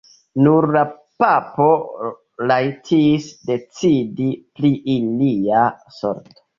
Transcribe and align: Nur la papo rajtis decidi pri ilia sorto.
Nur 0.45 0.67
la 0.75 0.81
papo 1.23 1.67
rajtis 2.53 3.31
decidi 3.53 4.35
pri 4.59 4.77
ilia 4.99 5.67
sorto. 6.05 6.49